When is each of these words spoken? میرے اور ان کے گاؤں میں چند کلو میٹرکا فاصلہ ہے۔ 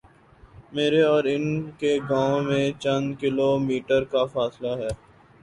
میرے 0.73 1.01
اور 1.03 1.23
ان 1.25 1.43
کے 1.79 1.91
گاؤں 2.09 2.41
میں 2.41 2.65
چند 2.79 3.07
کلو 3.19 3.49
میٹرکا 3.59 4.23
فاصلہ 4.33 4.71
ہے۔ 4.79 4.89